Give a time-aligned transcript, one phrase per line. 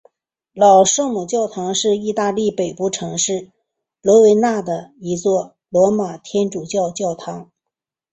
[0.55, 3.51] 老圣母教堂是意大利北部城市维
[4.01, 7.51] 罗纳的一座罗马天主教教堂。